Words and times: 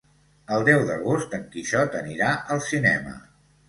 El 0.55 0.65
deu 0.69 0.85
d'agost 0.87 1.37
en 1.41 1.45
Quixot 1.53 2.01
anirà 2.03 2.35
al 2.57 2.67
cinema. 2.73 3.19